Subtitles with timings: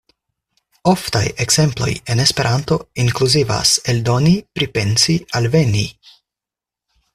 [0.91, 5.85] Oftaj ekzemploj en Esperanto inkluzivas "eldoni", "pripensi", "alveni".